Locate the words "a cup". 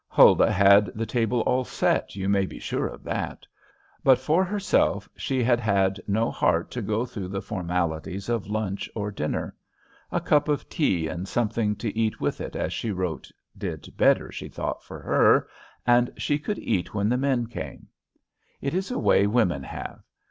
10.11-10.47